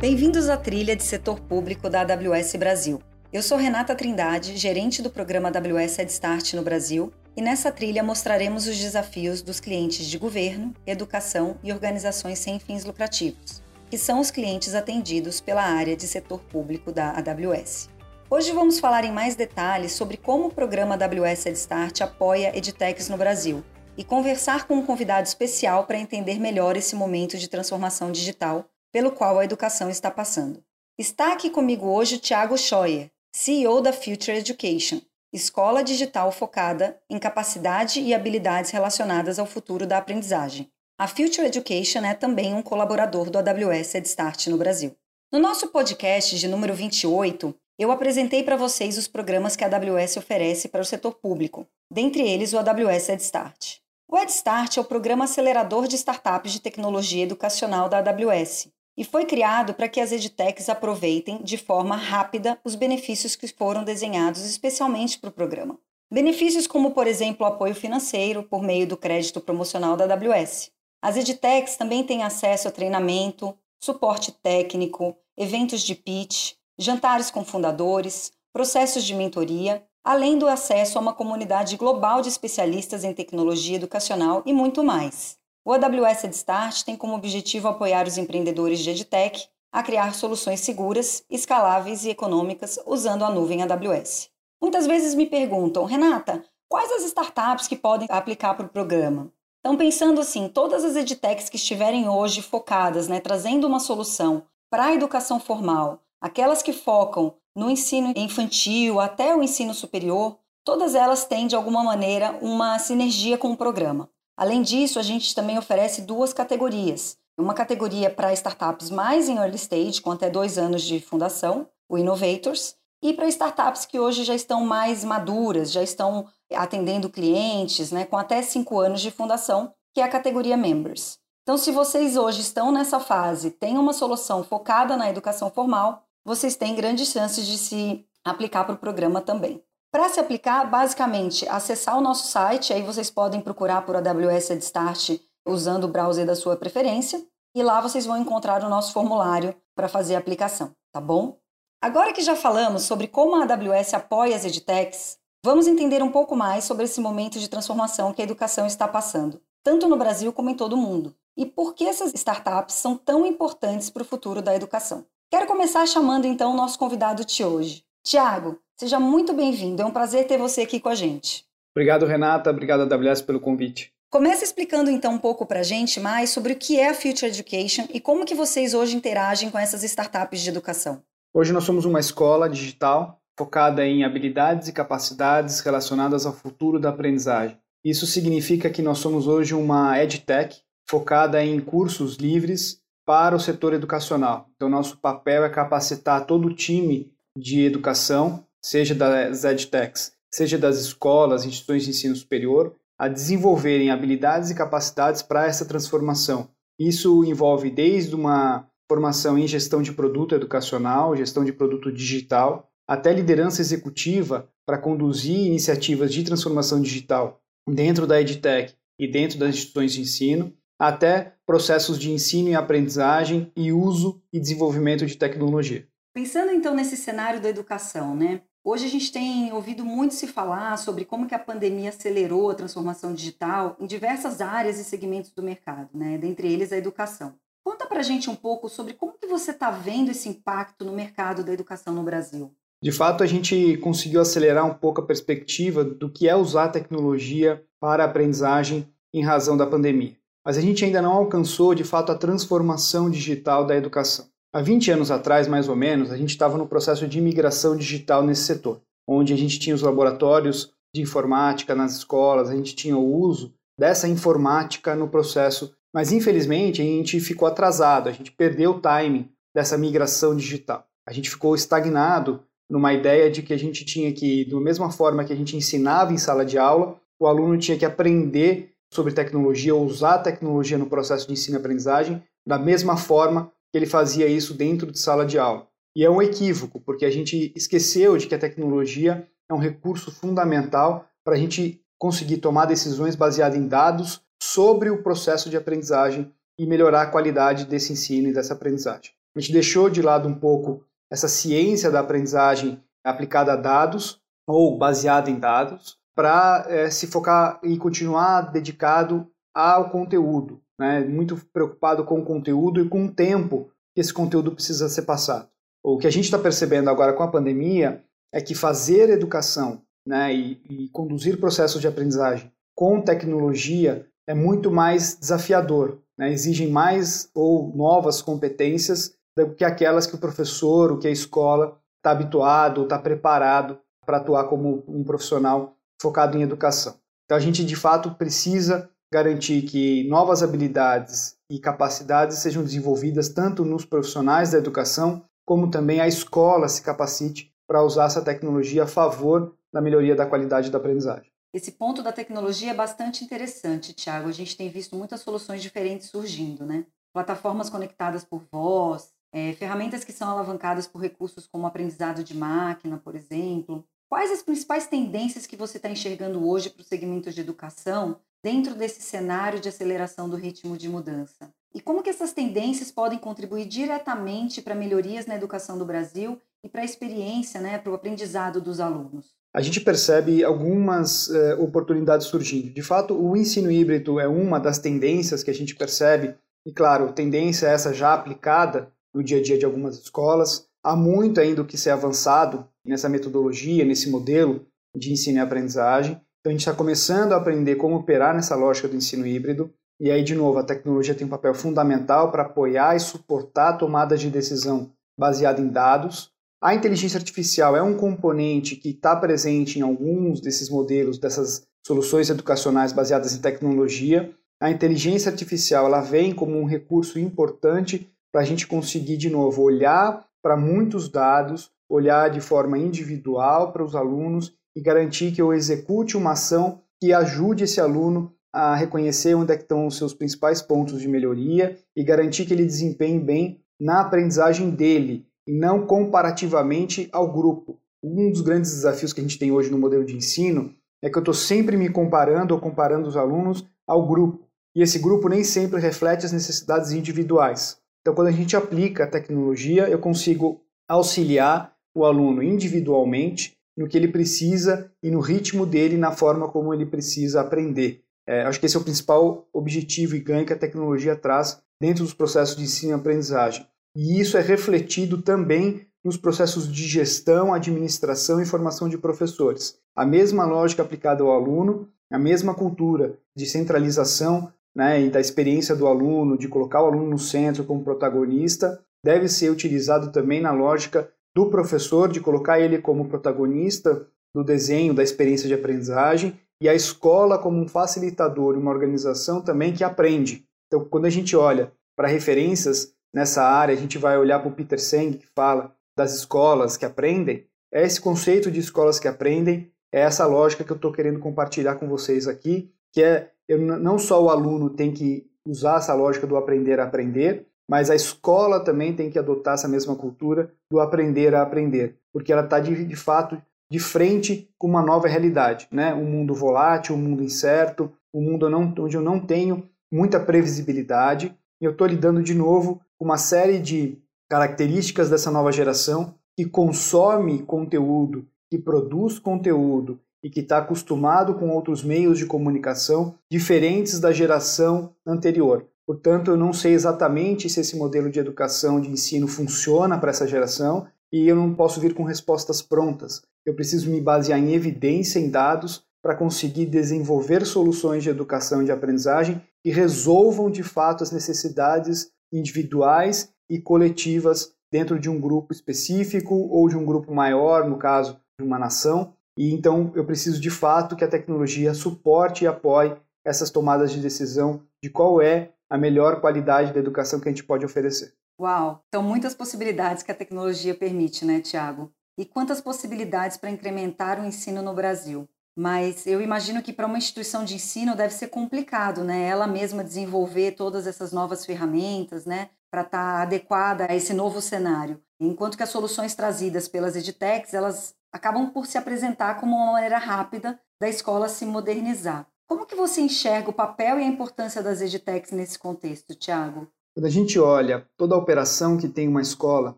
Bem-vindos 0.00 0.48
à 0.48 0.56
trilha 0.56 0.94
de 0.94 1.02
setor 1.02 1.40
público 1.40 1.88
da 1.88 2.02
AWS 2.02 2.56
Brasil. 2.56 3.00
Eu 3.32 3.42
sou 3.42 3.58
Renata 3.58 3.94
Trindade, 3.94 4.56
gerente 4.56 5.02
do 5.02 5.10
programa 5.10 5.48
AWS 5.48 5.96
Head 5.96 6.12
Start 6.12 6.54
no 6.54 6.62
Brasil, 6.62 7.12
e 7.36 7.42
nessa 7.42 7.72
trilha 7.72 8.02
mostraremos 8.02 8.68
os 8.68 8.78
desafios 8.78 9.42
dos 9.42 9.58
clientes 9.58 10.06
de 10.06 10.18
governo, 10.18 10.72
educação 10.86 11.56
e 11.64 11.72
organizações 11.72 12.38
sem 12.38 12.60
fins 12.60 12.84
lucrativos, 12.84 13.63
que 13.94 13.98
são 13.98 14.18
os 14.18 14.28
clientes 14.28 14.74
atendidos 14.74 15.40
pela 15.40 15.62
área 15.62 15.96
de 15.96 16.08
setor 16.08 16.40
público 16.40 16.90
da 16.90 17.10
AWS. 17.12 17.88
Hoje 18.28 18.50
vamos 18.50 18.80
falar 18.80 19.04
em 19.04 19.12
mais 19.12 19.36
detalhes 19.36 19.92
sobre 19.92 20.16
como 20.16 20.48
o 20.48 20.52
programa 20.52 20.96
AWS 20.96 21.44
Head 21.44 21.56
Start 21.56 22.00
apoia 22.00 22.50
edtechs 22.58 23.08
no 23.08 23.16
Brasil 23.16 23.62
e 23.96 24.02
conversar 24.02 24.66
com 24.66 24.74
um 24.74 24.84
convidado 24.84 25.28
especial 25.28 25.84
para 25.84 25.96
entender 25.96 26.40
melhor 26.40 26.76
esse 26.76 26.96
momento 26.96 27.38
de 27.38 27.46
transformação 27.46 28.10
digital 28.10 28.64
pelo 28.90 29.12
qual 29.12 29.38
a 29.38 29.44
educação 29.44 29.88
está 29.88 30.10
passando. 30.10 30.60
Está 30.98 31.32
aqui 31.32 31.48
comigo 31.48 31.86
hoje 31.86 32.16
o 32.16 32.20
Thiago 32.20 32.58
Scheuer, 32.58 33.12
CEO 33.32 33.80
da 33.80 33.92
Future 33.92 34.38
Education, 34.38 35.00
escola 35.32 35.84
digital 35.84 36.32
focada 36.32 37.00
em 37.08 37.16
capacidade 37.16 38.00
e 38.00 38.12
habilidades 38.12 38.72
relacionadas 38.72 39.38
ao 39.38 39.46
futuro 39.46 39.86
da 39.86 39.98
aprendizagem. 39.98 40.68
A 40.96 41.08
Future 41.08 41.48
Education 41.48 42.04
é 42.04 42.14
também 42.14 42.54
um 42.54 42.62
colaborador 42.62 43.28
do 43.28 43.36
AWS 43.36 43.96
EdStart 43.96 44.46
no 44.46 44.56
Brasil. 44.56 44.94
No 45.32 45.40
nosso 45.40 45.66
podcast 45.72 46.38
de 46.38 46.46
número 46.46 46.72
28, 46.72 47.52
eu 47.76 47.90
apresentei 47.90 48.44
para 48.44 48.56
vocês 48.56 48.96
os 48.96 49.08
programas 49.08 49.56
que 49.56 49.64
a 49.64 49.66
AWS 49.66 50.18
oferece 50.18 50.68
para 50.68 50.82
o 50.82 50.84
setor 50.84 51.14
público, 51.14 51.66
dentre 51.90 52.22
eles 52.22 52.52
o 52.52 52.58
AWS 52.58 53.08
EdStart. 53.08 53.78
O 54.08 54.16
EdStart 54.16 54.76
é 54.76 54.80
o 54.80 54.84
programa 54.84 55.24
acelerador 55.24 55.88
de 55.88 55.96
startups 55.96 56.52
de 56.52 56.60
tecnologia 56.60 57.24
educacional 57.24 57.88
da 57.88 57.98
AWS, 57.98 58.68
e 58.96 59.02
foi 59.02 59.24
criado 59.24 59.74
para 59.74 59.88
que 59.88 60.00
as 60.00 60.12
edtechs 60.12 60.68
aproveitem 60.68 61.42
de 61.42 61.58
forma 61.58 61.96
rápida 61.96 62.56
os 62.62 62.76
benefícios 62.76 63.34
que 63.34 63.48
foram 63.48 63.82
desenhados 63.82 64.44
especialmente 64.44 65.18
para 65.18 65.30
o 65.30 65.32
programa. 65.32 65.76
Benefícios 66.08 66.68
como, 66.68 66.92
por 66.92 67.08
exemplo, 67.08 67.44
apoio 67.44 67.74
financeiro 67.74 68.44
por 68.44 68.62
meio 68.62 68.86
do 68.86 68.96
crédito 68.96 69.40
promocional 69.40 69.96
da 69.96 70.04
AWS. 70.04 70.72
As 71.04 71.18
edtechs 71.18 71.76
também 71.76 72.02
têm 72.02 72.22
acesso 72.22 72.66
a 72.66 72.70
treinamento, 72.70 73.54
suporte 73.78 74.32
técnico, 74.32 75.14
eventos 75.36 75.82
de 75.82 75.94
pitch, 75.94 76.54
jantares 76.78 77.30
com 77.30 77.44
fundadores, 77.44 78.32
processos 78.54 79.04
de 79.04 79.14
mentoria, 79.14 79.86
além 80.02 80.38
do 80.38 80.48
acesso 80.48 80.96
a 80.96 81.02
uma 81.02 81.12
comunidade 81.12 81.76
global 81.76 82.22
de 82.22 82.30
especialistas 82.30 83.04
em 83.04 83.12
tecnologia 83.12 83.76
educacional 83.76 84.42
e 84.46 84.52
muito 84.54 84.82
mais. 84.82 85.36
O 85.62 85.74
AWS 85.74 86.24
EdStart 86.24 86.84
tem 86.84 86.96
como 86.96 87.14
objetivo 87.14 87.68
apoiar 87.68 88.06
os 88.06 88.16
empreendedores 88.16 88.78
de 88.78 88.88
EdTech 88.88 89.46
a 89.70 89.82
criar 89.82 90.14
soluções 90.14 90.60
seguras, 90.60 91.22
escaláveis 91.28 92.06
e 92.06 92.08
econômicas 92.08 92.78
usando 92.86 93.26
a 93.26 93.30
nuvem 93.30 93.62
AWS. 93.62 94.30
Muitas 94.58 94.86
vezes 94.86 95.14
me 95.14 95.26
perguntam, 95.26 95.84
Renata, 95.84 96.42
quais 96.66 96.90
as 96.92 97.04
startups 97.04 97.68
que 97.68 97.76
podem 97.76 98.08
aplicar 98.10 98.54
para 98.54 98.64
o 98.64 98.70
programa? 98.70 99.30
Então, 99.64 99.78
pensando 99.78 100.20
assim, 100.20 100.46
todas 100.46 100.84
as 100.84 100.94
edtechs 100.94 101.48
que 101.48 101.56
estiverem 101.56 102.06
hoje 102.06 102.42
focadas, 102.42 103.08
né, 103.08 103.18
trazendo 103.18 103.66
uma 103.66 103.80
solução 103.80 104.42
para 104.70 104.84
a 104.84 104.94
educação 104.94 105.40
formal, 105.40 106.00
aquelas 106.20 106.62
que 106.62 106.70
focam 106.70 107.32
no 107.56 107.70
ensino 107.70 108.12
infantil 108.14 109.00
até 109.00 109.34
o 109.34 109.42
ensino 109.42 109.72
superior, 109.72 110.36
todas 110.66 110.94
elas 110.94 111.24
têm, 111.24 111.46
de 111.46 111.56
alguma 111.56 111.82
maneira, 111.82 112.38
uma 112.42 112.78
sinergia 112.78 113.38
com 113.38 113.52
o 113.52 113.56
programa. 113.56 114.10
Além 114.36 114.60
disso, 114.60 114.98
a 114.98 115.02
gente 115.02 115.34
também 115.34 115.56
oferece 115.56 116.02
duas 116.02 116.34
categorias. 116.34 117.16
Uma 117.38 117.54
categoria 117.54 118.10
para 118.10 118.34
startups 118.34 118.90
mais 118.90 119.30
em 119.30 119.38
early 119.38 119.56
stage, 119.56 120.02
com 120.02 120.10
até 120.10 120.28
dois 120.28 120.58
anos 120.58 120.82
de 120.82 121.00
fundação, 121.00 121.66
o 121.88 121.96
Innovators, 121.96 122.76
e 123.02 123.14
para 123.14 123.28
startups 123.28 123.86
que 123.86 123.98
hoje 123.98 124.24
já 124.24 124.34
estão 124.34 124.62
mais 124.62 125.04
maduras, 125.04 125.72
já 125.72 125.82
estão 125.82 126.26
atendendo 126.52 127.10
clientes, 127.10 127.90
né, 127.90 128.04
com 128.04 128.16
até 128.16 128.42
cinco 128.42 128.78
anos 128.78 129.00
de 129.00 129.10
fundação, 129.10 129.72
que 129.94 130.00
é 130.00 130.04
a 130.04 130.08
categoria 130.08 130.56
Members. 130.56 131.18
Então, 131.42 131.58
se 131.58 131.70
vocês 131.70 132.16
hoje 132.16 132.40
estão 132.40 132.72
nessa 132.72 132.98
fase, 132.98 133.50
têm 133.50 133.76
uma 133.76 133.92
solução 133.92 134.42
focada 134.42 134.96
na 134.96 135.10
educação 135.10 135.50
formal, 135.50 136.02
vocês 136.24 136.56
têm 136.56 136.74
grandes 136.74 137.08
chances 137.08 137.46
de 137.46 137.58
se 137.58 138.06
aplicar 138.24 138.64
para 138.64 138.74
o 138.74 138.78
programa 138.78 139.20
também. 139.20 139.62
Para 139.92 140.08
se 140.08 140.18
aplicar, 140.18 140.64
basicamente, 140.68 141.48
acessar 141.48 141.96
o 141.98 142.00
nosso 142.00 142.26
site, 142.26 142.72
aí 142.72 142.82
vocês 142.82 143.10
podem 143.10 143.40
procurar 143.40 143.82
por 143.82 143.94
AWS 143.94 144.50
Start 144.50 145.20
usando 145.46 145.84
o 145.84 145.88
browser 145.88 146.26
da 146.26 146.34
sua 146.34 146.56
preferência, 146.56 147.24
e 147.54 147.62
lá 147.62 147.80
vocês 147.80 148.06
vão 148.06 148.16
encontrar 148.16 148.64
o 148.64 148.68
nosso 148.68 148.92
formulário 148.92 149.54
para 149.76 149.88
fazer 149.88 150.16
a 150.16 150.18
aplicação, 150.18 150.72
tá 150.90 151.00
bom? 151.00 151.38
Agora 151.80 152.12
que 152.12 152.22
já 152.22 152.34
falamos 152.34 152.82
sobre 152.84 153.06
como 153.06 153.36
a 153.36 153.44
AWS 153.44 153.94
apoia 153.94 154.34
as 154.34 154.44
edtechs, 154.44 155.18
vamos 155.44 155.66
entender 155.66 156.02
um 156.02 156.10
pouco 156.10 156.34
mais 156.34 156.64
sobre 156.64 156.86
esse 156.86 157.00
momento 157.00 157.38
de 157.38 157.48
transformação 157.48 158.12
que 158.12 158.22
a 158.22 158.24
educação 158.24 158.66
está 158.66 158.88
passando, 158.88 159.40
tanto 159.62 159.86
no 159.86 159.96
Brasil 159.96 160.32
como 160.32 160.48
em 160.48 160.54
todo 160.54 160.72
o 160.72 160.78
mundo, 160.78 161.14
e 161.36 161.44
por 161.44 161.74
que 161.74 161.84
essas 161.84 162.14
startups 162.14 162.74
são 162.74 162.96
tão 162.96 163.26
importantes 163.26 163.90
para 163.90 164.02
o 164.02 164.06
futuro 164.06 164.40
da 164.40 164.56
educação. 164.56 165.04
Quero 165.30 165.46
começar 165.46 165.86
chamando 165.86 166.24
então 166.24 166.52
o 166.52 166.56
nosso 166.56 166.78
convidado 166.78 167.24
de 167.24 167.44
hoje. 167.44 167.84
Tiago, 168.02 168.58
Seja 168.76 168.98
muito 168.98 169.32
bem-vindo, 169.32 169.82
é 169.82 169.84
um 169.84 169.92
prazer 169.92 170.26
ter 170.26 170.36
você 170.36 170.62
aqui 170.62 170.80
com 170.80 170.88
a 170.88 170.96
gente. 170.96 171.44
Obrigado, 171.72 172.06
Renata. 172.06 172.50
Obrigado, 172.50 172.80
AWS, 172.92 173.22
pelo 173.22 173.38
convite. 173.38 173.92
Comece 174.10 174.44
explicando 174.44 174.90
então 174.90 175.12
um 175.12 175.18
pouco 175.18 175.46
para 175.46 175.60
a 175.60 175.62
gente 175.62 176.00
mais 176.00 176.30
sobre 176.30 176.54
o 176.54 176.56
que 176.56 176.80
é 176.80 176.88
a 176.88 176.94
Future 176.94 177.30
Education 177.30 177.86
e 177.94 178.00
como 178.00 178.24
que 178.24 178.34
vocês 178.34 178.74
hoje 178.74 178.96
interagem 178.96 179.48
com 179.48 179.58
essas 179.58 179.84
startups 179.84 180.40
de 180.40 180.50
educação. 180.50 181.00
Hoje 181.32 181.52
nós 181.52 181.62
somos 181.62 181.84
uma 181.84 182.00
escola 182.00 182.48
digital 182.48 183.20
focada 183.36 183.86
em 183.86 184.04
habilidades 184.04 184.68
e 184.68 184.72
capacidades 184.72 185.60
relacionadas 185.60 186.26
ao 186.26 186.32
futuro 186.32 186.78
da 186.78 186.90
aprendizagem. 186.90 187.58
Isso 187.84 188.06
significa 188.06 188.70
que 188.70 188.82
nós 188.82 188.98
somos 188.98 189.26
hoje 189.26 189.54
uma 189.54 189.98
EdTech 190.02 190.62
focada 190.88 191.44
em 191.44 191.60
cursos 191.60 192.16
livres 192.16 192.80
para 193.06 193.36
o 193.36 193.40
setor 193.40 193.74
educacional. 193.74 194.48
Então, 194.54 194.68
nosso 194.68 194.98
papel 194.98 195.44
é 195.44 195.50
capacitar 195.50 196.26
todo 196.26 196.46
o 196.48 196.54
time 196.54 197.12
de 197.36 197.64
educação 197.64 198.46
seja 198.64 198.94
das 198.94 199.44
edtechs, 199.44 200.12
seja 200.32 200.56
das 200.56 200.78
escolas, 200.78 201.44
instituições 201.44 201.84
de 201.84 201.90
ensino 201.90 202.16
superior, 202.16 202.74
a 202.98 203.08
desenvolverem 203.08 203.90
habilidades 203.90 204.50
e 204.50 204.54
capacidades 204.54 205.20
para 205.20 205.46
essa 205.46 205.66
transformação. 205.66 206.48
Isso 206.78 207.22
envolve 207.24 207.70
desde 207.70 208.14
uma 208.14 208.66
formação 208.88 209.36
em 209.36 209.46
gestão 209.46 209.82
de 209.82 209.92
produto 209.92 210.34
educacional, 210.34 211.14
gestão 211.14 211.44
de 211.44 211.52
produto 211.52 211.92
digital, 211.92 212.70
até 212.88 213.12
liderança 213.12 213.60
executiva 213.60 214.48
para 214.66 214.78
conduzir 214.78 215.36
iniciativas 215.36 216.12
de 216.12 216.24
transformação 216.24 216.80
digital 216.80 217.40
dentro 217.68 218.06
da 218.06 218.20
EdTech 218.20 218.74
e 218.98 219.10
dentro 219.10 219.38
das 219.38 219.50
instituições 219.50 219.92
de 219.92 220.00
ensino, 220.02 220.52
até 220.78 221.34
processos 221.46 221.98
de 221.98 222.10
ensino 222.10 222.48
e 222.48 222.54
aprendizagem 222.54 223.50
e 223.56 223.72
uso 223.72 224.22
e 224.32 224.40
desenvolvimento 224.40 225.06
de 225.06 225.16
tecnologia. 225.16 225.86
Pensando 226.14 226.52
então 226.52 226.74
nesse 226.74 226.96
cenário 226.96 227.40
da 227.40 227.48
educação, 227.48 228.14
né? 228.14 228.42
Hoje 228.66 228.86
a 228.86 228.88
gente 228.88 229.12
tem 229.12 229.52
ouvido 229.52 229.84
muito 229.84 230.14
se 230.14 230.26
falar 230.26 230.78
sobre 230.78 231.04
como 231.04 231.26
que 231.26 231.34
a 231.34 231.38
pandemia 231.38 231.90
acelerou 231.90 232.50
a 232.50 232.54
transformação 232.54 233.12
digital 233.12 233.76
em 233.78 233.86
diversas 233.86 234.40
áreas 234.40 234.78
e 234.78 234.84
segmentos 234.84 235.32
do 235.32 235.42
mercado, 235.42 235.90
né? 235.92 236.16
dentre 236.16 236.50
eles 236.50 236.72
a 236.72 236.78
educação. 236.78 237.34
Conta 237.62 237.84
para 237.84 238.02
gente 238.02 238.30
um 238.30 238.34
pouco 238.34 238.70
sobre 238.70 238.94
como 238.94 239.18
que 239.18 239.26
você 239.26 239.50
está 239.50 239.70
vendo 239.70 240.10
esse 240.10 240.30
impacto 240.30 240.82
no 240.82 240.94
mercado 240.94 241.44
da 241.44 241.52
educação 241.52 241.92
no 241.92 242.02
Brasil. 242.02 242.54
De 242.84 242.92
fato, 242.92 243.24
a 243.24 243.26
gente 243.26 243.78
conseguiu 243.78 244.20
acelerar 244.20 244.66
um 244.66 244.74
pouco 244.74 245.00
a 245.00 245.06
perspectiva 245.06 245.82
do 245.82 246.10
que 246.10 246.28
é 246.28 246.36
usar 246.36 246.68
tecnologia 246.68 247.64
para 247.80 248.02
a 248.02 248.06
aprendizagem 248.06 248.86
em 249.14 249.24
razão 249.24 249.56
da 249.56 249.66
pandemia. 249.66 250.18
Mas 250.44 250.58
a 250.58 250.60
gente 250.60 250.84
ainda 250.84 251.00
não 251.00 251.12
alcançou, 251.12 251.74
de 251.74 251.82
fato, 251.82 252.12
a 252.12 252.14
transformação 252.14 253.08
digital 253.08 253.66
da 253.66 253.74
educação. 253.74 254.26
Há 254.52 254.60
20 254.60 254.90
anos 254.90 255.10
atrás, 255.10 255.48
mais 255.48 255.66
ou 255.66 255.74
menos, 255.74 256.12
a 256.12 256.16
gente 256.18 256.28
estava 256.28 256.58
no 256.58 256.66
processo 256.66 257.08
de 257.08 257.16
imigração 257.16 257.74
digital 257.74 258.22
nesse 258.22 258.42
setor, 258.42 258.82
onde 259.08 259.32
a 259.32 259.36
gente 259.36 259.58
tinha 259.58 259.74
os 259.74 259.80
laboratórios 259.80 260.70
de 260.94 261.00
informática 261.00 261.74
nas 261.74 261.96
escolas, 261.96 262.50
a 262.50 262.54
gente 262.54 262.76
tinha 262.76 262.98
o 262.98 263.18
uso 263.18 263.54
dessa 263.80 264.06
informática 264.06 264.94
no 264.94 265.08
processo, 265.08 265.74
mas 265.90 266.12
infelizmente 266.12 266.82
a 266.82 266.84
gente 266.84 267.18
ficou 267.18 267.48
atrasado, 267.48 268.10
a 268.10 268.12
gente 268.12 268.30
perdeu 268.30 268.72
o 268.72 268.80
timing 268.80 269.30
dessa 269.56 269.78
migração 269.78 270.36
digital. 270.36 270.86
A 271.08 271.14
gente 271.14 271.30
ficou 271.30 271.54
estagnado 271.54 272.44
numa 272.74 272.92
ideia 272.92 273.30
de 273.30 273.40
que 273.40 273.54
a 273.54 273.56
gente 273.56 273.84
tinha 273.84 274.12
que, 274.12 274.44
da 274.46 274.58
mesma 274.58 274.90
forma 274.90 275.24
que 275.24 275.32
a 275.32 275.36
gente 275.36 275.56
ensinava 275.56 276.12
em 276.12 276.18
sala 276.18 276.44
de 276.44 276.58
aula, 276.58 277.00
o 277.20 277.28
aluno 277.28 277.56
tinha 277.56 277.78
que 277.78 277.84
aprender 277.84 278.74
sobre 278.92 279.12
tecnologia, 279.12 279.76
usar 279.76 280.14
a 280.14 280.18
tecnologia 280.18 280.76
no 280.76 280.86
processo 280.86 281.24
de 281.24 281.34
ensino 281.34 281.56
e 281.56 281.60
aprendizagem 281.60 282.20
da 282.44 282.58
mesma 282.58 282.96
forma 282.96 283.52
que 283.70 283.78
ele 283.78 283.86
fazia 283.86 284.26
isso 284.26 284.54
dentro 284.54 284.90
de 284.90 284.98
sala 284.98 285.24
de 285.24 285.38
aula. 285.38 285.68
E 285.94 286.04
é 286.04 286.10
um 286.10 286.20
equívoco, 286.20 286.80
porque 286.80 287.04
a 287.04 287.10
gente 287.10 287.52
esqueceu 287.54 288.16
de 288.18 288.26
que 288.26 288.34
a 288.34 288.38
tecnologia 288.40 289.24
é 289.48 289.54
um 289.54 289.58
recurso 289.58 290.10
fundamental 290.10 291.08
para 291.24 291.34
a 291.34 291.38
gente 291.38 291.80
conseguir 291.96 292.38
tomar 292.38 292.66
decisões 292.66 293.14
baseadas 293.14 293.56
em 293.56 293.68
dados 293.68 294.20
sobre 294.42 294.90
o 294.90 295.00
processo 295.00 295.48
de 295.48 295.56
aprendizagem 295.56 296.28
e 296.58 296.66
melhorar 296.66 297.02
a 297.02 297.06
qualidade 297.06 297.66
desse 297.66 297.92
ensino 297.92 298.30
e 298.30 298.32
dessa 298.32 298.54
aprendizagem. 298.54 299.12
A 299.36 299.38
gente 299.38 299.52
deixou 299.52 299.88
de 299.88 300.02
lado 300.02 300.28
um 300.28 300.34
pouco 300.34 300.84
essa 301.14 301.28
ciência 301.28 301.92
da 301.92 302.00
aprendizagem 302.00 302.82
aplicada 303.04 303.52
a 303.52 303.56
dados 303.56 304.20
ou 304.48 304.76
baseada 304.76 305.30
em 305.30 305.38
dados 305.38 305.96
para 306.12 306.66
é, 306.68 306.90
se 306.90 307.06
focar 307.06 307.60
e 307.62 307.78
continuar 307.78 308.52
dedicado 308.52 309.24
ao 309.54 309.90
conteúdo, 309.90 310.60
né? 310.76 311.00
muito 311.00 311.36
preocupado 311.52 312.04
com 312.04 312.18
o 312.18 312.24
conteúdo 312.24 312.80
e 312.80 312.88
com 312.88 313.06
o 313.06 313.14
tempo 313.14 313.70
que 313.94 314.00
esse 314.00 314.12
conteúdo 314.12 314.50
precisa 314.50 314.88
ser 314.88 315.02
passado. 315.02 315.48
O 315.84 315.98
que 315.98 316.08
a 316.08 316.10
gente 316.10 316.24
está 316.24 316.38
percebendo 316.38 316.90
agora 316.90 317.12
com 317.12 317.22
a 317.22 317.30
pandemia 317.30 318.02
é 318.32 318.40
que 318.40 318.54
fazer 318.54 319.08
educação 319.08 319.82
né, 320.04 320.34
e, 320.34 320.60
e 320.68 320.88
conduzir 320.88 321.38
processos 321.38 321.80
de 321.80 321.86
aprendizagem 321.86 322.50
com 322.74 323.00
tecnologia 323.00 324.04
é 324.26 324.34
muito 324.34 324.68
mais 324.68 325.16
desafiador, 325.16 326.00
né? 326.18 326.32
exigem 326.32 326.72
mais 326.72 327.30
ou 327.32 327.72
novas 327.72 328.20
competências 328.20 329.14
do 329.36 329.54
que 329.54 329.64
aquelas 329.64 330.06
que 330.06 330.14
o 330.14 330.20
professor, 330.20 330.92
o 330.92 330.98
que 330.98 331.08
a 331.08 331.10
escola 331.10 331.78
está 331.98 332.10
habituado, 332.10 332.84
está 332.84 332.98
preparado 332.98 333.78
para 334.04 334.18
atuar 334.18 334.44
como 334.44 334.84
um 334.86 335.02
profissional 335.02 335.76
focado 336.00 336.36
em 336.36 336.42
educação. 336.42 336.94
Então 337.24 337.36
a 337.36 337.40
gente 337.40 337.64
de 337.64 337.76
fato 337.76 338.14
precisa 338.14 338.90
garantir 339.12 339.62
que 339.62 340.06
novas 340.08 340.42
habilidades 340.42 341.36
e 341.50 341.58
capacidades 341.58 342.38
sejam 342.38 342.62
desenvolvidas 342.62 343.28
tanto 343.28 343.64
nos 343.64 343.84
profissionais 343.84 344.50
da 344.50 344.58
educação 344.58 345.24
como 345.46 345.70
também 345.70 346.00
a 346.00 346.08
escola 346.08 346.68
se 346.68 346.82
capacite 346.82 347.52
para 347.66 347.82
usar 347.82 348.06
essa 348.06 348.22
tecnologia 348.22 348.84
a 348.84 348.86
favor 348.86 349.54
da 349.72 349.80
melhoria 349.80 350.16
da 350.16 350.26
qualidade 350.26 350.70
da 350.70 350.78
aprendizagem. 350.78 351.30
Esse 351.54 351.72
ponto 351.72 352.02
da 352.02 352.12
tecnologia 352.12 352.72
é 352.72 352.74
bastante 352.74 353.24
interessante, 353.24 353.92
Tiago. 353.92 354.28
A 354.28 354.32
gente 354.32 354.56
tem 354.56 354.68
visto 354.68 354.96
muitas 354.96 355.20
soluções 355.20 355.62
diferentes 355.62 356.10
surgindo, 356.10 356.66
né? 356.66 356.84
Plataformas 357.12 357.70
conectadas 357.70 358.24
por 358.24 358.42
voz, 358.50 359.12
é, 359.34 359.52
ferramentas 359.54 360.04
que 360.04 360.12
são 360.12 360.30
alavancadas 360.30 360.86
por 360.86 361.02
recursos 361.02 361.44
como 361.44 361.66
aprendizado 361.66 362.22
de 362.22 362.36
máquina, 362.36 362.96
por 362.96 363.16
exemplo. 363.16 363.84
Quais 364.08 364.30
as 364.30 364.42
principais 364.42 364.86
tendências 364.86 365.44
que 365.44 365.56
você 365.56 365.76
está 365.76 365.90
enxergando 365.90 366.48
hoje 366.48 366.70
para 366.70 366.82
o 366.82 366.84
segmento 366.84 367.32
de 367.32 367.40
educação 367.40 368.16
dentro 368.44 368.76
desse 368.76 369.02
cenário 369.02 369.58
de 369.58 369.68
aceleração 369.68 370.28
do 370.28 370.36
ritmo 370.36 370.76
de 370.76 370.88
mudança? 370.88 371.52
E 371.74 371.80
como 371.80 372.00
que 372.00 372.10
essas 372.10 372.32
tendências 372.32 372.92
podem 372.92 373.18
contribuir 373.18 373.66
diretamente 373.66 374.62
para 374.62 374.76
melhorias 374.76 375.26
na 375.26 375.34
educação 375.34 375.76
do 375.76 375.84
Brasil 375.84 376.40
e 376.62 376.68
para 376.68 376.82
a 376.82 376.84
experiência, 376.84 377.60
né, 377.60 377.76
para 377.76 377.90
o 377.90 377.94
aprendizado 377.94 378.60
dos 378.60 378.78
alunos? 378.78 379.34
A 379.52 379.60
gente 379.60 379.80
percebe 379.80 380.44
algumas 380.44 381.28
eh, 381.30 381.54
oportunidades 381.56 382.28
surgindo. 382.28 382.70
De 382.70 382.82
fato, 382.82 383.14
o 383.14 383.36
ensino 383.36 383.70
híbrido 383.70 384.20
é 384.20 384.28
uma 384.28 384.60
das 384.60 384.78
tendências 384.78 385.42
que 385.42 385.50
a 385.50 385.54
gente 385.54 385.74
percebe, 385.74 386.36
e 386.64 386.72
claro, 386.72 387.12
tendência 387.12 387.66
essa 387.66 387.92
já 387.92 388.14
aplicada 388.14 388.93
no 389.14 389.22
dia 389.22 389.38
a 389.38 389.42
dia 389.42 389.56
de 389.56 389.64
algumas 389.64 389.96
escolas. 389.98 390.66
Há 390.82 390.96
muito 390.96 391.40
ainda 391.40 391.62
o 391.62 391.64
que 391.64 391.78
ser 391.78 391.90
avançado 391.90 392.66
nessa 392.84 393.08
metodologia, 393.08 393.84
nesse 393.84 394.10
modelo 394.10 394.66
de 394.96 395.12
ensino 395.12 395.38
e 395.38 395.40
aprendizagem. 395.40 396.20
Então, 396.40 396.50
a 396.50 396.52
gente 396.52 396.60
está 396.60 396.74
começando 396.74 397.32
a 397.32 397.36
aprender 397.36 397.76
como 397.76 397.96
operar 397.96 398.34
nessa 398.34 398.54
lógica 398.54 398.86
do 398.86 398.96
ensino 398.96 399.26
híbrido. 399.26 399.72
E 399.98 400.10
aí, 400.10 400.22
de 400.22 400.34
novo, 400.34 400.58
a 400.58 400.64
tecnologia 400.64 401.14
tem 401.14 401.26
um 401.26 401.30
papel 401.30 401.54
fundamental 401.54 402.30
para 402.30 402.42
apoiar 402.42 402.94
e 402.96 403.00
suportar 403.00 403.68
a 403.70 403.76
tomada 403.76 404.16
de 404.16 404.28
decisão 404.28 404.92
baseada 405.18 405.60
em 405.60 405.68
dados. 405.68 406.30
A 406.62 406.74
inteligência 406.74 407.18
artificial 407.18 407.76
é 407.76 407.82
um 407.82 407.96
componente 407.96 408.76
que 408.76 408.90
está 408.90 409.14
presente 409.14 409.78
em 409.78 409.82
alguns 409.82 410.40
desses 410.40 410.68
modelos, 410.68 411.18
dessas 411.18 411.62
soluções 411.86 412.30
educacionais 412.30 412.92
baseadas 412.92 413.34
em 413.34 413.40
tecnologia. 413.40 414.34
A 414.60 414.70
inteligência 414.70 415.30
artificial 415.30 415.86
ela 415.86 416.00
vem 416.00 416.34
como 416.34 416.58
um 416.58 416.64
recurso 416.64 417.18
importante 417.18 418.10
para 418.34 418.42
a 418.42 418.44
gente 418.44 418.66
conseguir, 418.66 419.16
de 419.16 419.30
novo, 419.30 419.62
olhar 419.62 420.26
para 420.42 420.56
muitos 420.56 421.08
dados, 421.08 421.70
olhar 421.88 422.28
de 422.28 422.40
forma 422.40 422.76
individual 422.76 423.72
para 423.72 423.84
os 423.84 423.94
alunos 423.94 424.52
e 424.74 424.82
garantir 424.82 425.30
que 425.30 425.40
eu 425.40 425.54
execute 425.54 426.16
uma 426.16 426.32
ação 426.32 426.80
que 427.00 427.12
ajude 427.12 427.62
esse 427.62 427.80
aluno 427.80 428.34
a 428.52 428.74
reconhecer 428.74 429.36
onde 429.36 429.52
é 429.52 429.54
estão 429.54 429.86
os 429.86 429.96
seus 429.96 430.12
principais 430.12 430.60
pontos 430.60 431.00
de 431.00 431.06
melhoria 431.06 431.78
e 431.94 432.02
garantir 432.02 432.44
que 432.44 432.52
ele 432.52 432.66
desempenhe 432.66 433.20
bem 433.20 433.60
na 433.80 434.00
aprendizagem 434.00 434.68
dele 434.68 435.28
e 435.46 435.56
não 435.56 435.86
comparativamente 435.86 437.08
ao 437.12 437.32
grupo. 437.32 437.78
Um 438.02 438.32
dos 438.32 438.40
grandes 438.40 438.72
desafios 438.72 439.12
que 439.12 439.20
a 439.20 439.22
gente 439.22 439.38
tem 439.38 439.52
hoje 439.52 439.70
no 439.70 439.78
modelo 439.78 440.04
de 440.04 440.16
ensino 440.16 440.74
é 441.00 441.08
que 441.08 441.16
eu 441.16 441.20
estou 441.20 441.34
sempre 441.34 441.76
me 441.76 441.88
comparando 441.88 442.52
ou 442.52 442.60
comparando 442.60 443.08
os 443.08 443.16
alunos 443.16 443.64
ao 443.86 444.04
grupo. 444.08 444.44
E 444.74 444.82
esse 444.82 444.98
grupo 444.98 445.28
nem 445.28 445.44
sempre 445.44 445.80
reflete 445.80 446.26
as 446.26 446.32
necessidades 446.32 446.90
individuais. 446.90 447.83
Então, 448.04 448.14
quando 448.14 448.28
a 448.28 448.32
gente 448.32 448.54
aplica 448.54 449.04
a 449.04 449.10
tecnologia, 449.10 449.88
eu 449.88 449.98
consigo 449.98 450.60
auxiliar 450.86 451.74
o 451.94 452.04
aluno 452.04 452.42
individualmente 452.42 453.56
no 453.74 453.88
que 453.88 453.96
ele 453.96 454.08
precisa 454.08 454.92
e 455.02 455.10
no 455.10 455.20
ritmo 455.20 455.64
dele, 455.64 455.96
na 455.96 456.12
forma 456.12 456.46
como 456.46 456.74
ele 456.74 456.84
precisa 456.84 457.40
aprender. 457.40 458.02
É, 458.28 458.42
acho 458.42 458.60
que 458.60 458.66
esse 458.66 458.76
é 458.76 458.78
o 458.78 458.84
principal 458.84 459.48
objetivo 459.50 460.14
e 460.14 460.20
ganho 460.20 460.44
que 460.44 460.52
a 460.52 460.58
tecnologia 460.58 461.16
traz 461.16 461.62
dentro 461.80 462.04
dos 462.04 462.12
processos 462.12 462.54
de 462.56 462.64
ensino 462.64 462.92
e 462.92 462.94
aprendizagem. 462.94 463.66
E 463.96 464.20
isso 464.20 464.36
é 464.36 464.42
refletido 464.42 465.22
também 465.22 465.86
nos 466.04 466.18
processos 466.18 466.70
de 466.70 466.86
gestão, 466.86 467.54
administração 467.54 468.38
e 468.38 468.44
formação 468.44 468.86
de 468.86 468.98
professores. 468.98 469.78
A 469.96 470.04
mesma 470.04 470.44
lógica 470.44 470.82
aplicada 470.82 471.22
ao 471.22 471.30
aluno, 471.30 471.88
a 472.12 472.18
mesma 472.18 472.54
cultura 472.54 473.18
de 473.34 473.46
centralização 473.46 474.52
né, 474.74 475.02
e 475.02 475.10
da 475.10 475.20
experiência 475.20 475.74
do 475.74 475.86
aluno, 475.86 476.36
de 476.36 476.48
colocar 476.48 476.82
o 476.82 476.86
aluno 476.86 477.10
no 477.10 477.18
centro 477.18 477.64
como 477.64 477.84
protagonista, 477.84 478.82
deve 479.04 479.28
ser 479.28 479.50
utilizado 479.50 480.10
também 480.10 480.40
na 480.40 480.50
lógica 480.50 481.08
do 481.34 481.50
professor, 481.50 482.08
de 482.08 482.20
colocar 482.20 482.60
ele 482.60 482.78
como 482.78 483.08
protagonista 483.08 484.06
do 484.34 484.42
desenho 484.42 484.94
da 484.94 485.02
experiência 485.02 485.46
de 485.46 485.54
aprendizagem 485.54 486.38
e 486.60 486.68
a 486.68 486.74
escola 486.74 487.38
como 487.38 487.60
um 487.60 487.68
facilitador, 487.68 488.56
uma 488.56 488.70
organização 488.70 489.40
também 489.40 489.72
que 489.72 489.84
aprende. 489.84 490.46
Então, 490.66 490.84
quando 490.84 491.04
a 491.04 491.10
gente 491.10 491.36
olha 491.36 491.72
para 491.96 492.08
referências 492.08 492.92
nessa 493.12 493.44
área, 493.44 493.74
a 493.74 493.78
gente 493.78 493.98
vai 493.98 494.18
olhar 494.18 494.40
para 494.40 494.48
o 494.48 494.52
Peter 494.52 494.80
Senge, 494.80 495.18
que 495.18 495.26
fala 495.26 495.74
das 495.96 496.14
escolas 496.14 496.76
que 496.76 496.84
aprendem. 496.84 497.46
É 497.72 497.84
esse 497.84 498.00
conceito 498.00 498.50
de 498.50 498.60
escolas 498.60 498.98
que 498.98 499.06
aprendem, 499.06 499.70
é 499.92 500.00
essa 500.00 500.26
lógica 500.26 500.64
que 500.64 500.72
eu 500.72 500.76
estou 500.76 500.92
querendo 500.92 501.20
compartilhar 501.20 501.76
com 501.76 501.88
vocês 501.88 502.26
aqui, 502.26 502.72
que 502.92 503.02
é 503.02 503.30
eu, 503.48 503.58
não 503.58 503.98
só 503.98 504.22
o 504.22 504.30
aluno 504.30 504.70
tem 504.70 504.92
que 504.92 505.26
usar 505.46 505.78
essa 505.78 505.94
lógica 505.94 506.26
do 506.26 506.36
aprender 506.36 506.80
a 506.80 506.84
aprender, 506.84 507.46
mas 507.68 507.90
a 507.90 507.94
escola 507.94 508.60
também 508.60 508.94
tem 508.94 509.10
que 509.10 509.18
adotar 509.18 509.54
essa 509.54 509.68
mesma 509.68 509.96
cultura 509.96 510.52
do 510.70 510.80
aprender 510.80 511.34
a 511.34 511.42
aprender, 511.42 511.96
porque 512.12 512.32
ela 512.32 512.44
está 512.44 512.60
de, 512.60 512.84
de 512.84 512.96
fato 512.96 513.40
de 513.70 513.78
frente 513.78 514.50
com 514.58 514.68
uma 514.68 514.82
nova 514.82 515.08
realidade, 515.08 515.66
né? 515.70 515.94
Um 515.94 516.04
mundo 516.04 516.34
volátil, 516.34 516.94
um 516.94 516.98
mundo 516.98 517.22
incerto, 517.22 517.90
um 518.12 518.22
mundo 518.22 518.46
onde 518.78 518.96
eu 518.96 519.02
não 519.02 519.18
tenho 519.18 519.68
muita 519.92 520.20
previsibilidade. 520.20 521.34
E 521.60 521.64
eu 521.64 521.72
estou 521.72 521.86
lidando 521.86 522.22
de 522.22 522.34
novo 522.34 522.80
com 522.98 523.04
uma 523.04 523.16
série 523.16 523.58
de 523.58 523.98
características 524.28 525.10
dessa 525.10 525.30
nova 525.30 525.50
geração 525.50 526.14
que 526.36 526.44
consome 526.44 527.42
conteúdo, 527.42 528.26
que 528.50 528.58
produz 528.58 529.18
conteúdo 529.18 529.98
e 530.24 530.30
que 530.30 530.40
está 530.40 530.58
acostumado 530.58 531.34
com 531.34 531.50
outros 531.50 531.84
meios 531.84 532.16
de 532.16 532.24
comunicação 532.24 533.14
diferentes 533.30 534.00
da 534.00 534.10
geração 534.10 534.94
anterior. 535.06 535.66
Portanto, 535.86 536.30
eu 536.30 536.36
não 536.36 536.52
sei 536.52 536.72
exatamente 536.72 537.50
se 537.50 537.60
esse 537.60 537.76
modelo 537.76 538.10
de 538.10 538.18
educação, 538.18 538.80
de 538.80 538.88
ensino, 538.88 539.28
funciona 539.28 539.98
para 539.98 540.10
essa 540.10 540.26
geração 540.26 540.86
e 541.12 541.28
eu 541.28 541.36
não 541.36 541.54
posso 541.54 541.78
vir 541.78 541.92
com 541.94 542.04
respostas 542.04 542.62
prontas. 542.62 543.22
Eu 543.44 543.54
preciso 543.54 543.90
me 543.90 544.00
basear 544.00 544.38
em 544.38 544.54
evidência, 544.54 545.18
em 545.18 545.28
dados, 545.28 545.84
para 546.02 546.16
conseguir 546.16 546.66
desenvolver 546.66 547.44
soluções 547.44 548.02
de 548.02 548.10
educação 548.10 548.62
e 548.62 548.64
de 548.64 548.72
aprendizagem 548.72 549.42
que 549.62 549.70
resolvam 549.70 550.50
de 550.50 550.62
fato 550.62 551.02
as 551.02 551.10
necessidades 551.10 552.10
individuais 552.32 553.30
e 553.48 553.58
coletivas 553.58 554.52
dentro 554.72 554.98
de 554.98 555.08
um 555.08 555.20
grupo 555.20 555.52
específico 555.52 556.34
ou 556.34 556.68
de 556.68 556.76
um 556.76 556.84
grupo 556.84 557.14
maior, 557.14 557.68
no 557.68 557.78
caso 557.78 558.18
de 558.38 558.44
uma 558.44 558.58
nação. 558.58 559.13
E 559.36 559.52
então 559.52 559.92
eu 559.94 560.04
preciso 560.04 560.40
de 560.40 560.50
fato 560.50 560.96
que 560.96 561.04
a 561.04 561.08
tecnologia 561.08 561.74
suporte 561.74 562.44
e 562.44 562.46
apoie 562.46 562.96
essas 563.24 563.50
tomadas 563.50 563.90
de 563.90 564.00
decisão 564.00 564.62
de 564.82 564.90
qual 564.90 565.20
é 565.20 565.52
a 565.68 565.78
melhor 565.78 566.20
qualidade 566.20 566.72
da 566.72 566.78
educação 566.78 567.18
que 567.18 567.28
a 567.28 567.32
gente 567.32 567.44
pode 567.44 567.64
oferecer. 567.64 568.14
Uau! 568.40 568.82
São 568.94 569.02
muitas 569.02 569.34
possibilidades 569.34 570.02
que 570.02 570.12
a 570.12 570.14
tecnologia 570.14 570.74
permite, 570.74 571.24
né, 571.24 571.40
Tiago? 571.40 571.92
E 572.18 572.24
quantas 572.24 572.60
possibilidades 572.60 573.36
para 573.36 573.50
incrementar 573.50 574.20
o 574.20 574.24
ensino 574.24 574.62
no 574.62 574.74
Brasil? 574.74 575.28
Mas 575.56 576.06
eu 576.06 576.20
imagino 576.20 576.62
que 576.62 576.72
para 576.72 576.86
uma 576.86 576.98
instituição 576.98 577.44
de 577.44 577.54
ensino 577.54 577.96
deve 577.96 578.12
ser 578.12 578.28
complicado, 578.28 579.04
né? 579.04 579.26
Ela 579.26 579.46
mesma 579.46 579.84
desenvolver 579.84 580.52
todas 580.52 580.86
essas 580.86 581.12
novas 581.12 581.46
ferramentas, 581.46 582.26
né? 582.26 582.50
para 582.74 582.82
estar 582.82 583.14
tá 583.14 583.22
adequada 583.22 583.86
a 583.88 583.94
esse 583.94 584.12
novo 584.12 584.42
cenário. 584.42 585.00
Enquanto 585.20 585.56
que 585.56 585.62
as 585.62 585.68
soluções 585.68 586.16
trazidas 586.16 586.66
pelas 586.66 586.96
edtechs, 586.96 587.54
elas 587.54 587.94
acabam 588.14 588.48
por 588.48 588.64
se 588.64 588.78
apresentar 588.78 589.40
como 589.40 589.56
uma 589.56 589.72
maneira 589.72 589.98
rápida 589.98 590.60
da 590.80 590.88
escola 590.88 591.28
se 591.28 591.44
modernizar. 591.44 592.28
Como 592.46 592.64
que 592.64 592.76
você 592.76 593.00
enxerga 593.00 593.50
o 593.50 593.52
papel 593.52 593.98
e 593.98 594.04
a 594.04 594.06
importância 594.06 594.62
das 594.62 594.80
edtechs 594.80 595.32
nesse 595.32 595.58
contexto, 595.58 596.14
Tiago? 596.14 596.68
Quando 596.94 597.06
a 597.06 597.10
gente 597.10 597.40
olha 597.40 597.88
toda 597.96 598.14
a 598.14 598.18
operação 598.18 598.76
que 598.76 598.88
tem 598.88 599.08
uma 599.08 599.20
escola, 599.20 599.76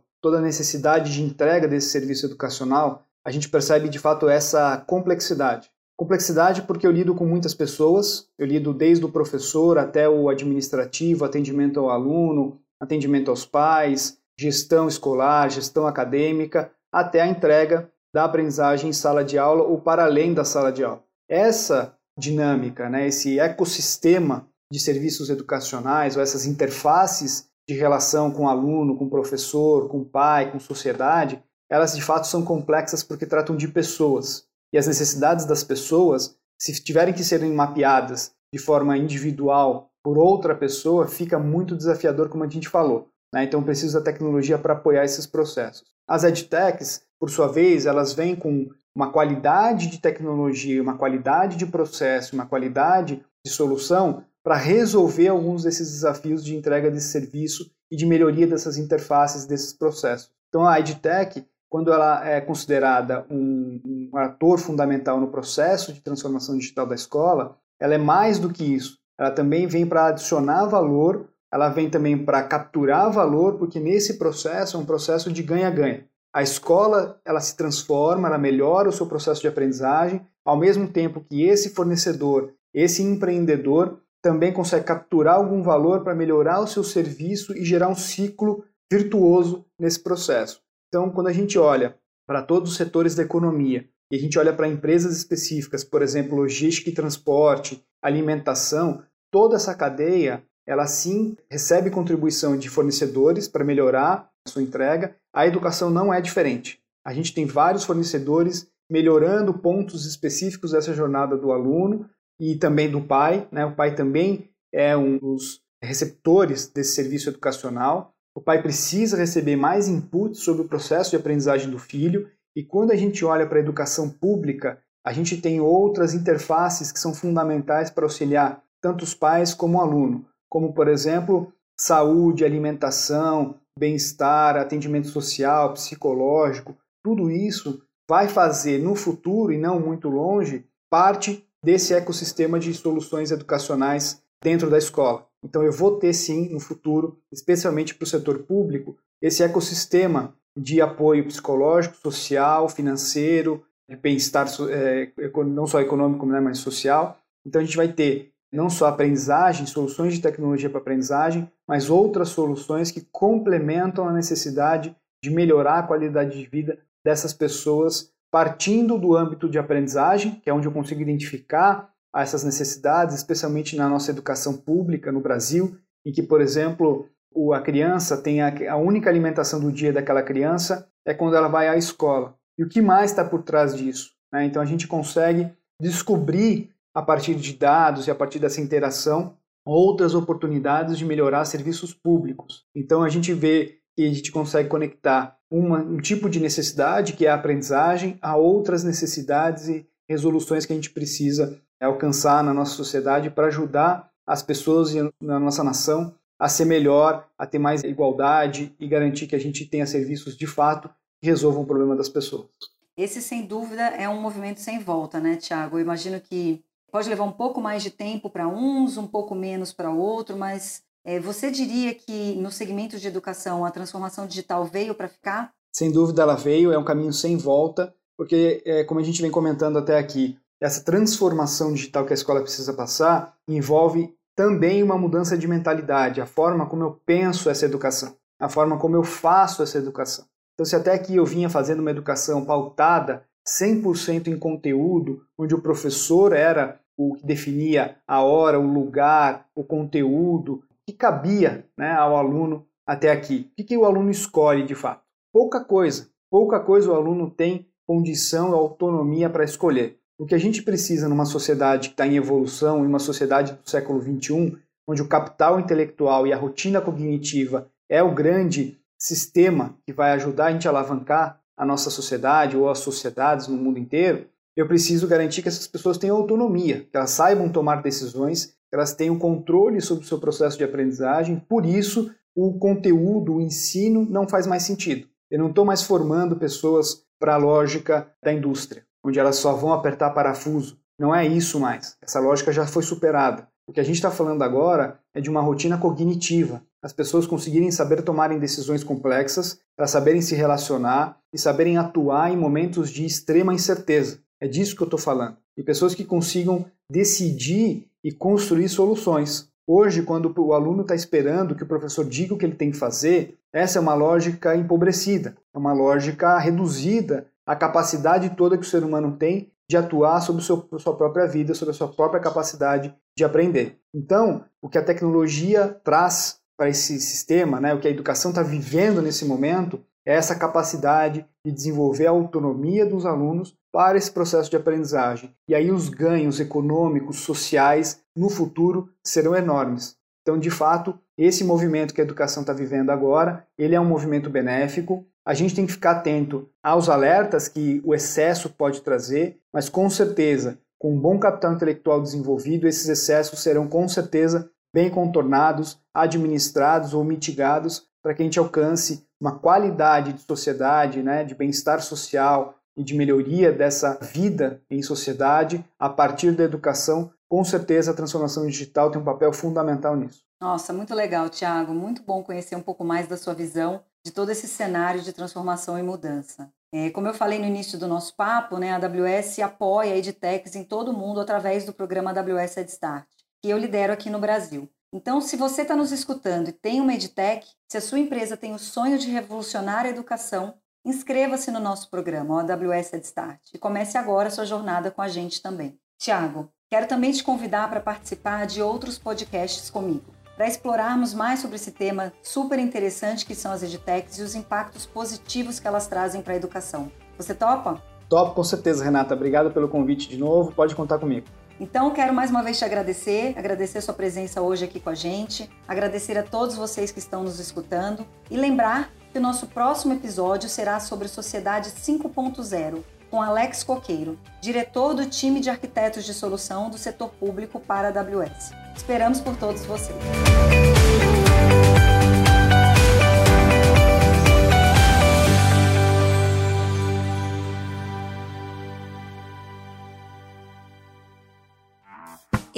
toda 0.21 0.37
a 0.37 0.43
necessidade 0.43 1.15
de 1.15 1.23
entrega 1.23 1.67
desse 1.67 1.89
serviço 1.89 2.27
educacional, 2.27 3.07
a 3.25 3.31
gente 3.31 3.49
percebe 3.49 3.89
de 3.89 3.99
fato 3.99 4.29
essa 4.29 4.77
complexidade. 4.87 5.71
Complexidade 5.97 6.61
porque 6.63 6.87
eu 6.87 6.93
lido 6.93 7.15
com 7.15 7.25
muitas 7.25 7.55
pessoas, 7.55 8.29
eu 8.39 8.47
lido 8.47 8.75
desde 8.75 9.03
o 9.07 9.11
professor 9.11 9.79
até 9.79 10.07
o 10.07 10.29
administrativo, 10.29 11.25
atendimento 11.25 11.81
ao 11.81 11.89
aluno, 11.89 12.61
atendimento 12.79 13.31
aos 13.31 13.47
pais, 13.47 14.19
gestão 14.39 14.89
escolar, 14.89 15.51
gestão 15.51 15.87
acadêmica, 15.87 16.71
até 16.93 17.23
a 17.23 17.27
entrega 17.27 17.91
da 18.17 18.25
aprendizagem 18.25 18.89
em 18.89 18.95
sala 18.95 19.23
de 19.23 19.37
aula 19.37 19.63
ou 19.63 19.79
para 19.79 20.05
além 20.07 20.33
da 20.33 20.43
sala 20.43 20.73
de 20.73 20.83
aula. 20.83 21.05
Essa 21.29 21.95
dinâmica, 22.19 22.89
né, 22.89 23.07
esse 23.07 23.39
ecossistema 23.39 24.49
de 24.73 24.81
serviços 24.81 25.29
educacionais 25.29 26.17
ou 26.17 26.23
essas 26.23 26.47
interfaces 26.47 27.51
de 27.69 27.75
relação 27.75 28.31
com 28.31 28.49
aluno, 28.49 28.97
com 28.97 29.07
professor, 29.07 29.87
com 29.89 30.03
pai, 30.03 30.51
com 30.51 30.59
sociedade, 30.59 31.45
elas 31.71 31.95
de 31.95 32.01
fato 32.01 32.27
são 32.27 32.43
complexas 32.43 33.03
porque 33.03 33.27
tratam 33.27 33.55
de 33.55 33.69
pessoas. 33.69 34.47
E 34.73 34.79
as 34.79 34.87
necessidades 34.87 35.45
das 35.45 35.63
pessoas, 35.63 36.39
se 36.59 36.73
tiverem 36.83 37.13
que 37.13 37.23
serem 37.23 37.53
mapeadas 37.53 38.33
de 38.51 38.59
forma 38.59 38.97
individual 38.97 39.91
por 40.03 40.17
outra 40.17 40.55
pessoa, 40.55 41.07
fica 41.07 41.39
muito 41.39 41.77
desafiador, 41.77 42.31
como 42.31 42.45
a 42.45 42.49
gente 42.49 42.67
falou. 42.67 43.11
Né? 43.37 43.45
Então 43.45 43.63
precisa 43.63 43.99
da 43.99 44.05
tecnologia 44.05 44.57
para 44.57 44.73
apoiar 44.73 45.05
esses 45.05 45.27
processos. 45.27 45.85
As 46.09 46.25
edtechs, 46.25 47.03
por 47.21 47.29
sua 47.29 47.49
vez, 47.49 47.85
elas 47.85 48.15
vêm 48.15 48.35
com 48.35 48.67
uma 48.95 49.13
qualidade 49.13 49.89
de 49.89 50.01
tecnologia, 50.01 50.83
uma 50.83 50.97
qualidade 50.97 51.59
de 51.59 51.67
processo, 51.67 52.35
uma 52.35 52.47
qualidade 52.47 53.23
de 53.45 53.53
solução 53.53 54.25
para 54.43 54.57
resolver 54.57 55.29
alguns 55.29 55.65
desses 55.65 55.91
desafios 55.91 56.43
de 56.43 56.57
entrega 56.57 56.91
desse 56.91 57.09
serviço 57.09 57.71
e 57.91 57.97
de 57.97 58.07
melhoria 58.07 58.47
dessas 58.47 58.79
interfaces, 58.79 59.45
desses 59.45 59.75
processos. 59.75 60.31
Então, 60.49 60.67
a 60.67 60.81
EdTech, 60.81 61.45
quando 61.69 61.93
ela 61.93 62.27
é 62.27 62.41
considerada 62.41 63.27
um, 63.29 64.09
um 64.13 64.17
ator 64.17 64.59
fundamental 64.59 65.21
no 65.21 65.31
processo 65.31 65.93
de 65.93 66.01
transformação 66.01 66.57
digital 66.57 66.87
da 66.87 66.95
escola, 66.95 67.59
ela 67.79 67.95
é 67.95 67.99
mais 67.99 68.39
do 68.39 68.49
que 68.49 68.65
isso. 68.65 68.97
Ela 69.19 69.31
também 69.31 69.67
vem 69.67 69.85
para 69.85 70.07
adicionar 70.07 70.65
valor, 70.67 71.29
ela 71.53 71.69
vem 71.69 71.89
também 71.89 72.25
para 72.25 72.43
capturar 72.43 73.11
valor, 73.13 73.59
porque 73.59 73.79
nesse 73.81 74.19
processo 74.19 74.77
é 74.77 74.81
um 74.81 74.87
processo 74.87 75.33
de 75.33 75.43
ganha-ganha. 75.43 76.07
A 76.35 76.43
escola 76.43 77.21
ela 77.25 77.41
se 77.41 77.57
transforma, 77.57 78.29
ela 78.29 78.39
melhora 78.39 78.89
o 78.89 78.93
seu 78.93 79.07
processo 79.07 79.41
de 79.41 79.49
aprendizagem, 79.49 80.27
ao 80.45 80.57
mesmo 80.57 80.87
tempo 80.89 81.25
que 81.25 81.45
esse 81.45 81.71
fornecedor, 81.71 82.53
esse 82.75 83.03
empreendedor, 83.03 84.01
também 84.23 84.53
consegue 84.53 84.85
capturar 84.85 85.37
algum 85.37 85.63
valor 85.63 86.03
para 86.03 86.15
melhorar 86.15 86.61
o 86.61 86.67
seu 86.67 86.85
serviço 86.85 87.57
e 87.57 87.65
gerar 87.65 87.89
um 87.89 87.95
ciclo 87.95 88.65
virtuoso 88.91 89.65
nesse 89.79 90.03
processo. 90.03 90.61
Então, 90.89 91.11
quando 91.11 91.29
a 91.29 91.33
gente 91.33 91.59
olha 91.59 91.97
para 92.27 92.43
todos 92.43 92.73
os 92.73 92.77
setores 92.77 93.15
da 93.15 93.23
economia 93.23 93.89
e 94.11 94.17
a 94.17 94.19
gente 94.19 94.39
olha 94.39 94.53
para 94.53 94.69
empresas 94.69 95.17
específicas, 95.17 95.85
por 95.85 96.03
exemplo, 96.03 96.37
logística 96.37 96.91
e 96.91 96.95
transporte, 96.95 97.83
alimentação, 98.03 99.03
toda 99.33 99.57
essa 99.57 99.75
cadeia, 99.75 100.45
ela 100.67 100.87
sim 100.87 101.37
recebe 101.51 101.91
contribuição 101.91 102.57
de 102.57 102.69
fornecedores 102.69 103.47
para 103.49 103.65
melhorar 103.65 104.29
a 104.47 104.51
sua 104.51 104.63
entrega. 104.63 105.17
A 105.35 105.47
educação 105.47 105.91
não 105.91 106.13
é 106.13 106.21
diferente. 106.21 106.81
A 107.05 107.13
gente 107.13 107.33
tem 107.33 107.47
vários 107.47 107.85
fornecedores 107.85 108.69
melhorando 108.91 109.55
pontos 109.55 110.07
específicos 110.07 110.73
dessa 110.73 110.95
jornada 110.95 111.37
do 111.37 111.53
aluno, 111.53 112.09
e 112.39 112.57
também 112.57 112.91
do 112.91 113.01
pai. 113.01 113.49
Né? 113.51 113.65
O 113.65 113.75
pai 113.75 113.95
também 113.95 114.51
é 114.73 114.97
um 114.97 115.19
dos 115.19 115.61
receptores 115.83 116.69
desse 116.69 116.95
serviço 116.95 117.31
educacional. 117.31 118.13
O 118.35 118.41
pai 118.41 118.63
precisa 118.63 119.17
receber 119.17 119.57
mais 119.57 119.89
inputs 119.89 120.41
sobre 120.41 120.63
o 120.63 120.69
processo 120.69 121.11
de 121.11 121.17
aprendizagem 121.17 121.71
do 121.71 121.79
filho. 121.79 122.29
E 122.55 122.63
quando 122.63 122.91
a 122.91 122.97
gente 122.97 123.25
olha 123.25 123.47
para 123.47 123.59
a 123.59 123.63
educação 123.63 124.11
pública, 124.11 124.79
a 125.05 125.13
gente 125.13 125.41
tem 125.41 125.61
outras 125.61 126.15
interfaces 126.15 126.91
que 126.91 126.99
são 126.99 127.15
fundamentais 127.15 127.91
para 127.91 128.05
auxiliar 128.05 128.63
tanto 128.81 129.05
os 129.05 129.15
pais 129.15 129.55
como 129.55 129.79
o 129.79 129.81
aluno, 129.81 130.27
como, 130.57 130.73
por 130.73 130.89
exemplo, 130.89 131.53
saúde, 131.79 132.43
alimentação, 132.43 133.57
bem-estar, 133.79 134.57
atendimento 134.57 135.07
social, 135.07 135.75
psicológico. 135.75 136.75
Tudo 137.05 137.31
isso 137.31 137.83
vai 138.09 138.27
fazer 138.27 138.79
no 138.79 138.95
futuro 138.95 139.53
e 139.53 139.59
não 139.59 139.79
muito 139.79 140.09
longe 140.09 140.65
parte 140.91 141.47
desse 141.63 141.93
ecossistema 141.93 142.59
de 142.59 142.73
soluções 142.73 143.31
educacionais 143.31 144.23
dentro 144.43 144.71
da 144.71 144.79
escola. 144.79 145.27
Então 145.45 145.63
eu 145.63 145.71
vou 145.71 145.99
ter 145.99 146.15
sim 146.15 146.49
no 146.49 146.59
futuro, 146.59 147.21
especialmente 147.31 147.95
para 147.95 148.05
o 148.05 148.09
setor 148.09 148.39
público, 148.45 148.97
esse 149.21 149.43
ecossistema 149.43 150.35
de 150.59 150.81
apoio 150.81 151.27
psicológico, 151.27 151.99
social, 151.99 152.67
financeiro, 152.71 153.63
de 153.87 153.97
bem-estar 153.97 154.49
é, 154.71 155.13
não 155.49 155.67
só 155.67 155.83
econômico, 155.83 156.25
né, 156.25 156.41
mas 156.41 156.57
social. 156.57 157.21
Então 157.47 157.61
a 157.61 157.65
gente 157.65 157.77
vai 157.77 157.93
ter 157.93 158.33
não 158.57 158.71
só 158.71 158.87
aprendizagem, 158.87 159.67
soluções 159.67 160.15
de 160.15 160.23
tecnologia 160.23 160.71
para 160.71 160.81
aprendizagem, 160.81 161.51
mas 161.69 161.91
outras 161.91 162.31
soluções 162.31 162.91
que 162.91 163.07
complementam 163.13 164.09
a 164.09 164.13
necessidade 164.13 164.97
de 165.23 165.31
melhorar 165.31 165.81
a 165.81 165.83
qualidade 165.83 166.39
de 166.39 166.49
vida 166.49 166.79
dessas 167.05 167.33
pessoas 167.33 168.11
partindo 168.31 168.99
do 168.99 169.17
âmbito 169.17 169.49
de 169.49 169.59
aprendizagem, 169.59 170.41
que 170.43 170.51
é 170.51 170.53
onde 170.53 170.67
eu 170.67 170.73
consigo 170.73 171.01
identificar 171.01 171.91
essas 172.15 172.45
necessidades, 172.45 173.15
especialmente 173.15 173.77
na 173.77 173.89
nossa 173.89 174.11
educação 174.11 174.57
pública 174.57 175.13
no 175.13 175.21
Brasil, 175.21 175.77
em 176.05 176.13
que, 176.13 176.23
por 176.23 176.41
exemplo, 176.41 177.09
a 177.55 177.61
criança 177.61 178.17
tem 178.17 178.41
a, 178.43 178.77
única 178.77 179.11
alimentação 179.11 179.61
do 179.61 179.71
dia 179.71 179.93
daquela 179.93 180.23
criança 180.23 180.89
é 181.07 181.13
quando 181.15 181.37
ela 181.37 181.49
vai 181.49 181.69
à 181.69 181.77
escola. 181.77 182.35
E 182.59 182.65
o 182.65 182.69
que 182.69 182.81
mais 182.81 183.11
está 183.11 183.25
por 183.25 183.43
trás 183.43 183.77
disso? 183.77 184.13
Né? 184.33 184.47
Então 184.47 184.63
a 184.63 184.65
gente 184.65 184.87
consegue 184.87 185.51
descobrir 185.81 186.71
a 186.97 187.03
partir 187.03 187.35
de 187.35 187.53
dados 187.53 188.07
e 188.07 188.11
a 188.11 188.15
partir 188.15 188.39
dessa 188.39 188.59
interação 188.59 189.37
outras 189.67 190.15
oportunidades 190.15 190.97
de 190.97 191.05
melhorar 191.05 191.45
serviços 191.45 191.93
públicos. 191.93 192.65
Então 192.75 193.03
a 193.03 193.11
gente 193.11 193.35
vê 193.35 193.81
que 193.95 194.03
a 194.07 194.15
gente 194.15 194.33
consegue 194.33 194.71
conectar 194.71 195.37
uma, 195.51 195.79
um 195.81 195.99
tipo 195.99 196.31
de 196.31 196.41
necessidade, 196.41 197.13
que 197.13 197.27
é 197.27 197.29
a 197.29 197.35
aprendizagem, 197.35 198.19
a 198.23 198.35
outras 198.37 198.83
necessidades 198.83 199.69
e 199.69 199.87
resoluções 200.09 200.65
que 200.65 200.73
a 200.73 200.77
gente 200.77 200.89
precisa 200.89 201.61
alcançar 201.79 202.43
na 202.43 202.55
nossa 202.55 202.75
sociedade 202.75 203.29
para 203.29 203.49
ajudar 203.49 204.11
as 204.27 204.43
pessoas 204.43 204.95
na 205.21 205.39
nossa 205.39 205.63
nação 205.63 206.15
a 206.39 206.49
ser 206.49 206.65
melhor, 206.65 207.29
a 207.37 207.47
ter 207.47 207.59
mais 207.59 207.83
igualdade 207.83 208.75
e 208.81 208.89
garantir 208.89 209.27
que 209.27 209.37
a 209.37 209.41
gente 209.41 209.67
tenha 209.67 209.87
serviços 209.87 210.35
de 210.35 210.47
fato 210.47 210.89
que 211.21 211.29
resolvam 211.29 211.63
o 211.63 211.67
problema 211.67 211.95
das 211.95 212.09
pessoas. 212.09 212.49
Esse, 212.97 213.21
sem 213.21 213.45
dúvida, 213.45 213.83
é 213.83 214.09
um 214.09 214.19
movimento 214.19 214.61
sem 214.61 214.79
volta, 214.79 215.21
né, 215.21 215.37
Tiago? 215.37 215.77
Eu 215.77 215.83
imagino 215.83 216.19
que 216.19 216.65
pode 216.97 217.11
levar 217.11 217.25
um 217.25 217.33
pouco 217.33 217.61
mais 217.61 217.83
de 217.83 217.91
tempo 217.91 218.31
para 218.31 218.49
uns, 218.49 218.97
um 218.97 219.07
pouco 219.07 219.35
menos 219.35 219.71
para 219.71 219.91
outro, 219.91 220.35
mas 220.35 220.81
é, 221.05 221.21
você 221.21 221.51
diria 221.51 221.95
que 221.95 222.35
no 222.37 222.51
segmento 222.51 222.99
de 222.99 223.07
educação 223.07 223.67
a 223.67 223.71
transformação 223.71 224.27
digital 224.27 224.65
veio 224.65 224.95
para 224.95 225.07
ficar? 225.07 225.53
Sem 225.75 225.93
dúvida 225.93 226.23
ela 226.23 226.37
veio, 226.37 226.73
é 226.73 226.79
um 226.79 226.85
caminho 226.87 227.13
sem 227.13 227.37
volta, 227.37 227.95
porque, 228.17 228.63
é, 228.65 228.83
como 228.85 228.99
a 228.99 229.03
gente 229.03 229.21
vem 229.21 229.31
comentando 229.31 229.79
até 229.79 229.99
aqui, 229.99 230.39
essa 230.59 230.83
transformação 230.83 231.75
digital 231.75 232.07
que 232.07 232.15
a 232.15 232.17
escola 232.17 232.41
precisa 232.41 232.73
passar 232.73 233.37
envolve 233.47 234.15
também 234.35 234.83
uma 234.83 234.97
mudança 234.97 235.37
de 235.37 235.47
mentalidade, 235.47 236.23
a 236.23 236.27
forma 236.27 236.65
como 236.65 236.83
eu 236.83 236.99
penso 237.05 237.51
essa 237.51 237.67
educação, 237.67 238.17
a 238.41 238.49
forma 238.49 238.79
como 238.79 238.97
eu 238.97 239.05
faço 239.05 239.63
essa 239.63 239.77
educação. 239.77 240.25
Então, 240.55 240.65
se 240.65 240.75
até 240.75 240.95
aqui 240.95 241.17
eu 241.17 241.27
vinha 241.27 241.51
fazendo 241.51 241.81
uma 241.81 241.91
educação 241.91 242.43
pautada 242.47 243.23
100% 243.47 244.29
em 244.29 244.39
conteúdo, 244.39 245.23
onde 245.39 245.55
o 245.55 245.61
professor 245.61 246.33
era 246.33 246.81
o 246.97 247.15
que 247.15 247.27
definia 247.27 247.97
a 248.07 248.23
hora, 248.23 248.59
o 248.59 248.67
lugar, 248.67 249.47
o 249.55 249.63
conteúdo, 249.63 250.63
que 250.87 250.93
cabia 250.93 251.67
né, 251.77 251.93
ao 251.93 252.17
aluno 252.17 252.67
até 252.87 253.11
aqui. 253.11 253.51
O 253.53 253.57
que, 253.57 253.65
que 253.65 253.77
o 253.77 253.85
aluno 253.85 254.11
escolhe 254.11 254.65
de 254.65 254.75
fato? 254.75 255.03
Pouca 255.33 255.63
coisa. 255.63 256.09
Pouca 256.31 256.61
coisa 256.61 256.91
o 256.91 256.95
aluno 256.95 257.31
tem 257.31 257.67
condição 257.87 258.51
e 258.51 258.55
autonomia 258.55 259.29
para 259.29 259.45
escolher. 259.45 259.99
O 260.19 260.25
que 260.25 260.35
a 260.35 260.39
gente 260.39 260.63
precisa 260.63 261.09
numa 261.09 261.27
sociedade 261.27 261.89
que 261.89 261.95
está 261.95 262.07
em 262.07 262.17
evolução, 262.17 262.85
em 262.85 262.89
uma 262.89 262.99
sociedade 262.99 263.53
do 263.53 263.69
século 263.69 264.01
XXI, 264.01 264.57
onde 264.89 265.03
o 265.03 265.09
capital 265.09 265.61
intelectual 265.61 266.27
e 266.27 266.33
a 266.33 266.37
rotina 266.37 266.81
cognitiva 266.81 267.69
é 267.89 268.03
o 268.03 268.15
grande 268.15 268.79
sistema 268.99 269.77
que 269.85 269.93
vai 269.93 270.13
ajudar 270.13 270.47
a 270.47 270.53
gente 270.53 270.67
a 270.67 270.71
alavancar 270.71 271.41
a 271.57 271.65
nossa 271.65 271.91
sociedade 271.91 272.57
ou 272.57 272.69
as 272.69 272.79
sociedades 272.79 273.49
no 273.49 273.57
mundo 273.57 273.79
inteiro, 273.79 274.27
eu 274.57 274.67
preciso 274.67 275.07
garantir 275.07 275.43
que 275.43 275.49
essas 275.49 275.67
pessoas 275.67 275.99
tenham 275.99 276.17
autonomia, 276.17 276.87
que 276.91 276.97
elas 276.97 277.11
saibam 277.11 277.49
tomar 277.49 277.83
decisões 277.83 278.57
elas 278.77 278.95
têm 278.95 279.11
um 279.11 279.19
controle 279.19 279.81
sobre 279.81 280.05
o 280.05 280.07
seu 280.07 280.19
processo 280.19 280.59
de 280.59 280.65
aprendizagem, 280.65 281.39
por 281.49 281.65
isso 281.65 282.11
o 282.35 282.59
conteúdo, 282.59 283.35
o 283.35 283.41
ensino 283.41 284.07
não 284.09 284.29
faz 284.29 284.47
mais 284.47 284.63
sentido. 284.63 285.09
Eu 285.31 285.39
não 285.39 285.49
estou 285.49 285.65
mais 285.65 285.83
formando 285.83 286.37
pessoas 286.37 287.03
para 287.19 287.35
a 287.35 287.39
lógica 287.39 288.13
da 288.23 288.33
indústria, 288.33 288.85
onde 289.03 289.19
elas 289.19 289.37
só 289.37 289.55
vão 289.55 289.73
apertar 289.73 290.11
parafuso. 290.11 290.79
Não 290.99 291.15
é 291.15 291.27
isso 291.27 291.59
mais. 291.59 291.97
Essa 292.03 292.21
lógica 292.21 292.53
já 292.53 292.67
foi 292.67 292.83
superada. 292.83 293.49
O 293.67 293.73
que 293.73 293.81
a 293.81 293.83
gente 293.83 293.97
está 293.97 294.11
falando 294.11 294.43
agora 294.43 295.01
é 295.15 295.21
de 295.21 295.31
uma 295.31 295.41
rotina 295.41 295.79
cognitiva. 295.79 296.63
As 296.83 296.93
pessoas 296.93 297.27
conseguirem 297.27 297.71
saber 297.71 298.03
tomarem 298.03 298.39
decisões 298.39 298.85
complexas, 298.85 299.59
para 299.75 299.87
saberem 299.87 300.21
se 300.21 300.35
relacionar 300.35 301.19
e 301.33 301.39
saberem 301.39 301.77
atuar 301.77 302.31
em 302.31 302.37
momentos 302.37 302.91
de 302.91 303.05
extrema 303.05 303.53
incerteza. 303.53 304.21
É 304.41 304.47
disso 304.47 304.77
que 304.77 304.83
eu 304.83 304.87
estou 304.87 304.99
falando. 304.99 305.37
E 305.57 305.63
pessoas 305.63 305.95
que 305.95 306.05
consigam 306.05 306.67
decidir 306.91 307.89
e 308.05 308.13
construir 308.13 308.69
soluções. 308.69 309.49
Hoje, 309.67 310.03
quando 310.03 310.33
o 310.39 310.53
aluno 310.53 310.83
está 310.83 310.95
esperando 310.95 311.55
que 311.55 311.65
o 311.65 311.67
professor 311.67 312.05
diga 312.05 312.35
o 312.35 312.39
que 312.39 312.45
ele 312.45 312.55
tem 312.55 312.71
que 312.71 312.77
fazer, 312.77 313.37
essa 313.53 313.79
é 313.79 313.83
uma 313.83 313.95
lógica 313.95 314.55
empobrecida, 314.55 315.37
é 315.53 315.59
uma 315.59 315.73
lógica 315.73 316.39
reduzida 316.39 317.27
à 317.45 317.57
capacidade 317.57 318.37
toda 318.37 318.57
que 318.57 318.65
o 318.65 318.69
ser 318.69 318.85
humano 318.85 319.17
tem 319.17 319.51
de 319.69 319.77
atuar 319.77 320.21
sobre 320.21 320.43
a 320.43 320.79
sua 320.79 320.97
própria 320.97 321.27
vida, 321.27 321.55
sobre 321.55 321.73
a 321.73 321.77
sua 321.77 321.89
própria 321.89 322.21
capacidade 322.21 322.95
de 323.17 323.25
aprender. 323.25 323.81
Então, 323.93 324.45
o 324.63 324.69
que 324.69 324.79
a 324.79 324.85
tecnologia 324.85 325.77
traz 325.83 326.39
para 326.57 326.69
esse 326.69 327.01
sistema, 327.01 327.61
né, 327.61 327.75
o 327.75 327.81
que 327.81 327.89
a 327.89 327.91
educação 327.91 328.31
está 328.31 328.43
vivendo 328.43 329.03
nesse 329.03 329.25
momento, 329.25 329.83
essa 330.07 330.37
capacidade 330.37 331.27
de 331.45 331.51
desenvolver 331.51 332.07
a 332.07 332.11
autonomia 332.11 332.87
dos 332.87 333.05
alunos 333.05 333.57
para 333.73 333.99
esse 333.99 334.11
processo 334.11 334.49
de 334.49 334.57
aprendizagem. 334.57 335.35
E 335.49 335.55
aí 335.55 335.71
os 335.71 335.89
ganhos 335.89 336.39
econômicos, 336.39 337.19
sociais, 337.19 338.01
no 338.17 338.31
futuro 338.31 338.89
serão 339.05 339.35
enormes. 339.35 339.97
Então, 340.23 340.39
de 340.39 340.51
fato, 340.51 340.99
esse 341.19 341.45
movimento 341.45 341.93
que 341.93 342.01
a 342.01 342.05
educação 342.05 342.43
está 342.43 342.53
vivendo 342.53 342.91
agora, 342.91 343.47
ele 343.59 343.75
é 343.75 343.81
um 343.81 343.85
movimento 343.85 344.31
benéfico. 344.31 345.05
A 345.25 345.35
gente 345.35 345.55
tem 345.55 345.67
que 345.67 345.73
ficar 345.73 345.91
atento 345.93 346.49
aos 346.63 346.89
alertas 346.89 347.49
que 347.49 347.83
o 347.85 347.95
excesso 347.95 348.49
pode 348.51 348.81
trazer, 348.83 349.39
mas 349.53 349.69
com 349.69 349.91
certeza, 349.91 350.59
com 350.79 350.95
um 350.95 351.01
bom 351.01 351.19
capital 351.19 351.53
intelectual 351.53 352.01
desenvolvido, 352.01 352.67
esses 352.67 352.89
excessos 352.89 353.41
serão 353.41 353.67
com 353.67 353.89
certeza 353.89 354.51
bem 354.75 354.91
contornados, 354.91 355.81
administrados 355.95 356.93
ou 356.93 357.03
mitigados 357.03 357.87
para 358.07 358.15
que 358.15 358.23
a 358.23 358.25
gente 358.25 358.39
alcance 358.39 359.05
uma 359.21 359.37
qualidade 359.37 360.13
de 360.13 360.23
sociedade, 360.23 361.03
né, 361.03 361.25
de 361.25 361.35
bem-estar 361.35 361.83
social 361.83 362.55
e 362.77 362.85
de 362.85 362.95
melhoria 362.95 363.53
dessa 363.53 363.99
vida 364.01 364.63
em 364.71 364.81
sociedade 364.81 365.65
a 365.77 365.89
partir 365.89 366.31
da 366.31 366.45
educação. 366.45 367.11
Com 367.29 367.43
certeza, 367.43 367.91
a 367.91 367.95
transformação 367.95 368.47
digital 368.47 368.93
tem 368.93 369.01
um 369.01 369.05
papel 369.05 369.33
fundamental 369.33 369.97
nisso. 369.97 370.23
Nossa, 370.41 370.73
muito 370.73 370.95
legal, 370.95 371.29
Tiago. 371.29 371.75
Muito 371.75 372.01
bom 372.05 372.23
conhecer 372.23 372.55
um 372.55 372.63
pouco 372.63 372.85
mais 372.85 373.09
da 373.09 373.17
sua 373.17 373.35
visão 373.35 373.83
de 374.05 374.13
todo 374.13 374.31
esse 374.31 374.47
cenário 374.47 375.03
de 375.03 375.13
transformação 375.13 375.77
e 375.77 375.83
mudança. 375.83 376.49
É, 376.73 376.91
como 376.91 377.09
eu 377.09 377.15
falei 377.15 377.41
no 377.41 377.47
início 377.47 377.77
do 377.77 377.89
nosso 377.89 378.15
papo, 378.15 378.57
né, 378.59 378.71
a 378.71 378.77
AWS 378.77 379.41
apoia 379.41 379.97
edtechs 379.97 380.55
em 380.55 380.63
todo 380.63 380.93
o 380.93 380.97
mundo 380.97 381.19
através 381.19 381.65
do 381.65 381.73
programa 381.73 382.13
AWS 382.13 382.59
EdStart, 382.59 383.09
que 383.43 383.51
eu 383.51 383.59
lidero 383.59 383.93
aqui 383.93 384.09
no 384.09 384.21
Brasil. 384.21 384.71
Então, 384.97 385.21
se 385.21 385.37
você 385.37 385.61
está 385.61 385.77
nos 385.77 385.93
escutando 385.93 386.49
e 386.49 386.53
tem 386.53 386.81
uma 386.81 386.95
EdTech, 386.95 387.47
se 387.69 387.77
a 387.77 387.83
sua 387.83 387.99
empresa 387.99 388.35
tem 388.35 388.55
o 388.55 388.59
sonho 388.59 388.97
de 388.97 389.11
revolucionar 389.11 389.85
a 389.85 389.91
educação, 389.91 390.55
inscreva-se 390.87 391.51
no 391.51 391.61
nosso 391.61 391.91
programa, 391.91 392.35
o 392.35 392.39
AWS 392.39 392.95
EdStart, 392.95 393.41
e 393.53 393.59
comece 393.59 393.99
agora 393.99 394.29
a 394.29 394.31
sua 394.31 394.47
jornada 394.47 394.91
com 394.91 395.03
a 395.03 395.09
gente 395.09 395.43
também. 395.43 395.79
Tiago, 395.99 396.51
quero 396.71 396.89
também 396.89 397.13
te 397.13 397.23
convidar 397.23 397.69
para 397.69 397.79
participar 397.79 398.47
de 398.47 398.63
outros 398.63 398.99
podcasts 398.99 399.69
comigo, 399.69 400.15
para 400.35 400.49
explorarmos 400.49 401.13
mais 401.13 401.41
sobre 401.41 401.57
esse 401.57 401.73
tema 401.73 402.11
super 402.23 402.59
interessante 402.59 403.27
que 403.27 403.35
são 403.35 403.53
as 403.53 403.63
EdTechs 403.63 404.19
e 404.19 404.23
os 404.23 404.35
impactos 404.35 404.87
positivos 404.87 405.61
que 405.61 405.69
elas 405.69 405.87
trazem 405.87 406.23
para 406.23 406.33
a 406.33 406.37
educação. 406.37 406.91
Você 407.19 407.35
topa? 407.35 407.83
Top, 408.09 408.35
com 408.35 408.45
certeza, 408.45 408.83
Renata. 408.83 409.13
Obrigado 409.13 409.51
pelo 409.51 409.69
convite 409.69 410.09
de 410.09 410.17
novo. 410.17 410.53
Pode 410.53 410.75
contar 410.75 410.99
comigo. 410.99 411.27
Então, 411.59 411.91
quero 411.91 412.13
mais 412.13 412.31
uma 412.31 412.43
vez 412.43 412.59
te 412.59 412.65
agradecer, 412.65 413.35
agradecer 413.37 413.81
sua 413.81 413.95
presença 413.95 414.43
hoje 414.43 414.65
aqui 414.65 414.79
com 414.79 414.91
a 414.91 414.95
gente, 414.95 415.51
agradecer 415.67 416.19
a 416.19 416.23
todos 416.23 416.55
vocês 416.55 416.91
que 416.91 416.99
estão 416.99 417.23
nos 417.23 417.41
escutando 417.41 418.07
e 418.31 418.37
lembrar 418.37 418.91
que 419.11 419.19
o 419.19 419.23
nosso 419.23 419.47
próximo 419.47 419.95
episódio 419.95 420.49
será 420.51 420.79
sobre 420.79 421.09
Sociedade 421.09 421.71
5.0, 421.71 422.83
com 423.11 423.23
Alex 423.23 423.65
Coqueiro, 423.65 424.19
diretor 424.43 424.93
do 424.93 425.07
time 425.07 425.41
de 425.41 425.49
arquitetos 425.49 426.05
de 426.05 426.13
solução 426.13 426.69
do 426.69 426.77
setor 426.77 427.09
público 427.09 427.59
para 427.59 427.89
a 427.89 428.01
AWS. 428.01 428.53
Esperamos 428.77 429.21
por 429.21 429.35
todos 429.37 429.65
vocês. 429.65 429.97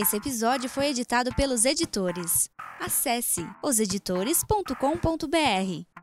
Esse 0.00 0.16
episódio 0.16 0.70
foi 0.70 0.86
editado 0.86 1.34
pelos 1.34 1.64
editores. 1.64 2.48
Acesse 2.78 3.44
oseditores.com.br. 3.60 5.97